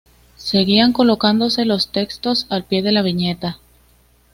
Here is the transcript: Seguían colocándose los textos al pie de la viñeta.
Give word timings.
Seguían 0.35 0.93
colocándose 0.93 1.63
los 1.63 1.91
textos 1.91 2.47
al 2.49 2.63
pie 2.63 2.81
de 2.81 2.91
la 2.91 3.03
viñeta. 3.03 3.59